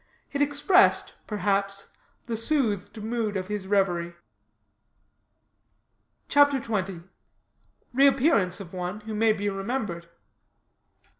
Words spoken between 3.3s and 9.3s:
of his reverie. CHAPTER XX. REAPPEARANCE OF ONE WHO